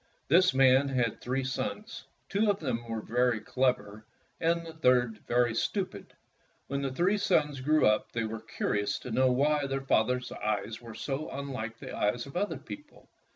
[0.29, 4.03] This man had three sons, two of them very clever
[4.39, 6.15] and the third very stupid.
[6.65, 10.95] When these sons grew up, they were curious to know why their father's eyes were
[10.95, 13.11] so unlike the eyes of other people.